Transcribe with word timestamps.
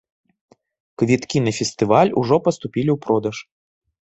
Квіткі 1.01 1.37
на 1.47 1.51
фестываль 1.57 2.15
ужо 2.25 2.35
паступілі 2.49 2.91
ў 2.95 3.03
продаж. 3.05 3.35